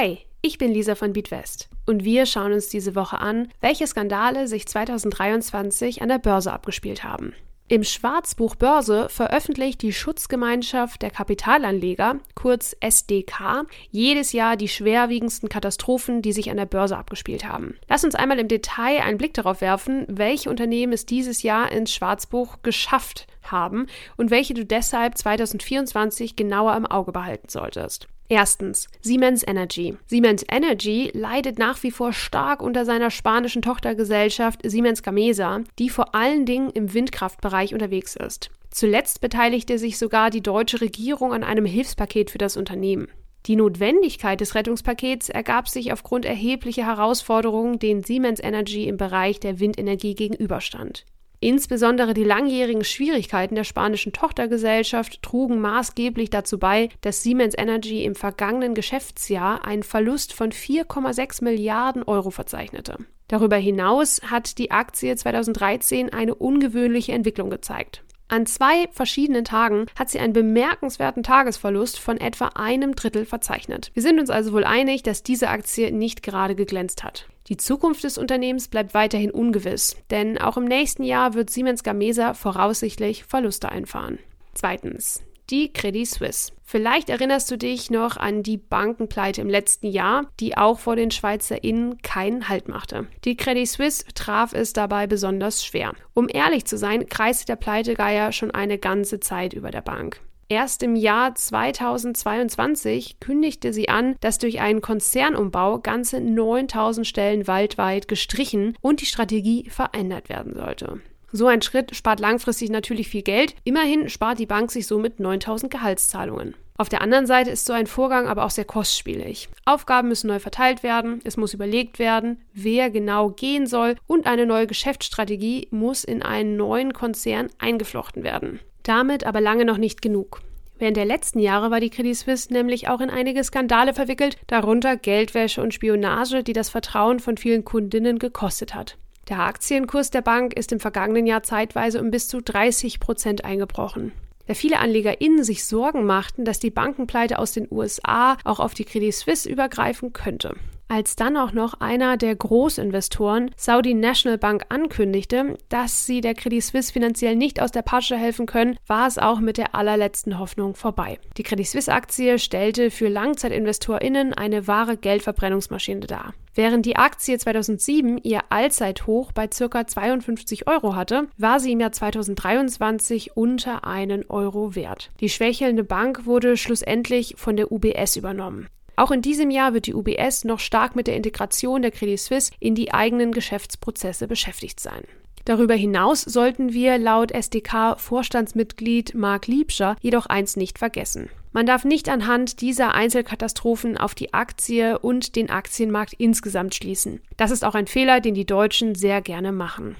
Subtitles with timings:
[0.00, 4.46] Hi, ich bin Lisa von Beatwest und wir schauen uns diese Woche an, welche Skandale
[4.46, 7.34] sich 2023 an der Börse abgespielt haben.
[7.66, 16.22] Im Schwarzbuch Börse veröffentlicht die Schutzgemeinschaft der Kapitalanleger, kurz SDK, jedes Jahr die schwerwiegendsten Katastrophen,
[16.22, 17.76] die sich an der Börse abgespielt haben.
[17.88, 21.92] Lass uns einmal im Detail einen Blick darauf werfen, welche Unternehmen es dieses Jahr ins
[21.92, 28.06] Schwarzbuch geschafft haben und welche du deshalb 2024 genauer im Auge behalten solltest.
[28.30, 29.96] Erstens, Siemens Energy.
[30.06, 36.14] Siemens Energy leidet nach wie vor stark unter seiner spanischen Tochtergesellschaft Siemens Gamesa, die vor
[36.14, 38.50] allen Dingen im Windkraftbereich unterwegs ist.
[38.70, 43.08] Zuletzt beteiligte sich sogar die deutsche Regierung an einem Hilfspaket für das Unternehmen.
[43.46, 49.58] Die Notwendigkeit des Rettungspakets ergab sich aufgrund erheblicher Herausforderungen, denen Siemens Energy im Bereich der
[49.58, 51.06] Windenergie gegenüberstand.
[51.40, 58.16] Insbesondere die langjährigen Schwierigkeiten der spanischen Tochtergesellschaft trugen maßgeblich dazu bei, dass Siemens Energy im
[58.16, 62.96] vergangenen Geschäftsjahr einen Verlust von 4,6 Milliarden Euro verzeichnete.
[63.28, 68.02] Darüber hinaus hat die Aktie 2013 eine ungewöhnliche Entwicklung gezeigt.
[68.30, 73.90] An zwei verschiedenen Tagen hat sie einen bemerkenswerten Tagesverlust von etwa einem Drittel verzeichnet.
[73.94, 77.26] Wir sind uns also wohl einig, dass diese Aktie nicht gerade geglänzt hat.
[77.48, 82.34] Die Zukunft des Unternehmens bleibt weiterhin ungewiss, denn auch im nächsten Jahr wird Siemens Gamesa
[82.34, 84.18] voraussichtlich Verluste einfahren.
[84.54, 85.22] Zweitens.
[85.50, 86.52] Die Credit Suisse.
[86.62, 91.10] Vielleicht erinnerst du dich noch an die Bankenpleite im letzten Jahr, die auch vor den
[91.10, 93.06] SchweizerInnen keinen Halt machte.
[93.24, 95.94] Die Credit Suisse traf es dabei besonders schwer.
[96.12, 100.20] Um ehrlich zu sein, kreiste der Pleitegeier schon eine ganze Zeit über der Bank.
[100.50, 108.08] Erst im Jahr 2022 kündigte sie an, dass durch einen Konzernumbau ganze 9000 Stellen weltweit
[108.08, 111.02] gestrichen und die Strategie verändert werden sollte.
[111.32, 113.54] So ein Schritt spart langfristig natürlich viel Geld.
[113.64, 116.54] Immerhin spart die Bank sich somit 9000 Gehaltszahlungen.
[116.78, 119.50] Auf der anderen Seite ist so ein Vorgang aber auch sehr kostspielig.
[119.66, 124.46] Aufgaben müssen neu verteilt werden, es muss überlegt werden, wer genau gehen soll und eine
[124.46, 128.60] neue Geschäftsstrategie muss in einen neuen Konzern eingeflochten werden.
[128.88, 130.40] Damit aber lange noch nicht genug.
[130.78, 134.96] Während der letzten Jahre war die Credit Suisse nämlich auch in einige Skandale verwickelt, darunter
[134.96, 138.96] Geldwäsche und Spionage, die das Vertrauen von vielen Kundinnen gekostet hat.
[139.28, 144.12] Der Aktienkurs der Bank ist im vergangenen Jahr zeitweise um bis zu 30 Prozent eingebrochen.
[144.46, 148.86] Da viele AnlegerInnen sich Sorgen machten, dass die Bankenpleite aus den USA auch auf die
[148.86, 150.54] Credit Suisse übergreifen könnte.
[150.90, 156.64] Als dann auch noch einer der Großinvestoren, Saudi National Bank, ankündigte, dass sie der Credit
[156.64, 160.74] Suisse finanziell nicht aus der Patsche helfen können, war es auch mit der allerletzten Hoffnung
[160.74, 161.18] vorbei.
[161.36, 166.32] Die Credit Suisse Aktie stellte für LangzeitinvestorInnen eine wahre Geldverbrennungsmaschine dar.
[166.54, 169.86] Während die Aktie 2007 ihr Allzeithoch bei ca.
[169.86, 175.10] 52 Euro hatte, war sie im Jahr 2023 unter einen Euro wert.
[175.20, 178.68] Die schwächelnde Bank wurde schlussendlich von der UBS übernommen.
[178.98, 182.50] Auch in diesem Jahr wird die UBS noch stark mit der Integration der Credit Suisse
[182.58, 185.04] in die eigenen Geschäftsprozesse beschäftigt sein.
[185.44, 191.30] Darüber hinaus sollten wir laut SDK-Vorstandsmitglied Mark Liebscher jedoch eins nicht vergessen.
[191.52, 197.20] Man darf nicht anhand dieser Einzelkatastrophen auf die Aktie und den Aktienmarkt insgesamt schließen.
[197.36, 199.94] Das ist auch ein Fehler, den die Deutschen sehr gerne machen.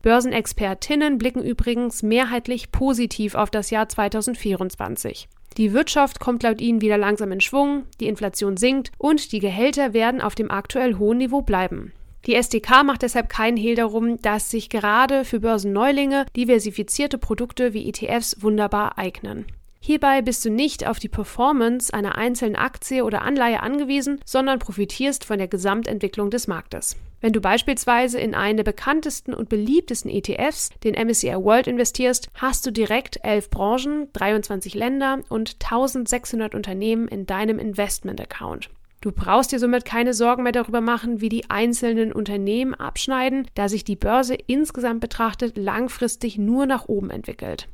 [0.00, 5.28] Börsenexpertinnen blicken übrigens mehrheitlich positiv auf das Jahr 2024.
[5.56, 9.92] Die Wirtschaft kommt laut ihnen wieder langsam in Schwung, die Inflation sinkt und die Gehälter
[9.92, 11.92] werden auf dem aktuell hohen Niveau bleiben.
[12.26, 17.88] Die SDK macht deshalb keinen Hehl darum, dass sich gerade für Börsenneulinge diversifizierte Produkte wie
[17.88, 19.46] ETFs wunderbar eignen.
[19.80, 25.24] Hierbei bist du nicht auf die Performance einer einzelnen Aktie oder Anleihe angewiesen, sondern profitierst
[25.24, 26.96] von der Gesamtentwicklung des Marktes.
[27.20, 32.64] Wenn du beispielsweise in einen der bekanntesten und beliebtesten ETFs, den MSCI World, investierst, hast
[32.64, 38.70] du direkt elf Branchen, 23 Länder und 1600 Unternehmen in deinem Investment-Account.
[39.00, 43.68] Du brauchst dir somit keine Sorgen mehr darüber machen, wie die einzelnen Unternehmen abschneiden, da
[43.68, 47.68] sich die Börse insgesamt betrachtet langfristig nur nach oben entwickelt.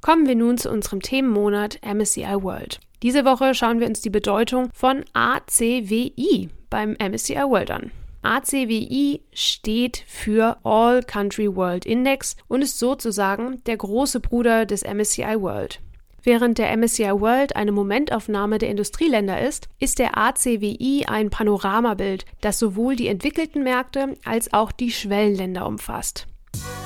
[0.00, 2.80] Kommen wir nun zu unserem Themenmonat MSCI World.
[3.04, 7.90] Diese Woche schauen wir uns die Bedeutung von ACWI beim MSCI World an.
[8.22, 15.38] ACWI steht für All Country World Index und ist sozusagen der große Bruder des MSCI
[15.38, 15.80] World.
[16.22, 22.58] Während der MSCI World eine Momentaufnahme der Industrieländer ist, ist der ACWI ein Panoramabild, das
[22.58, 26.26] sowohl die entwickelten Märkte als auch die Schwellenländer umfasst.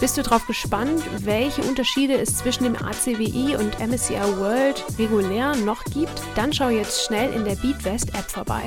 [0.01, 5.83] Bist du darauf gespannt, welche Unterschiede es zwischen dem ACWI und MSCI World regulär noch
[5.85, 6.23] gibt?
[6.37, 8.63] Dann schau jetzt schnell in der BeatWest App vorbei.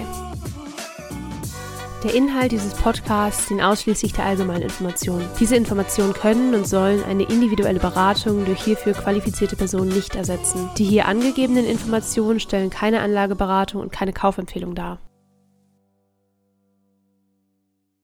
[2.04, 5.24] Der Inhalt dieses Podcasts dient ausschließlich der allgemeinen Information.
[5.40, 10.70] Diese Informationen können und sollen eine individuelle Beratung durch hierfür qualifizierte Personen nicht ersetzen.
[10.78, 15.00] Die hier angegebenen Informationen stellen keine Anlageberatung und keine Kaufempfehlung dar.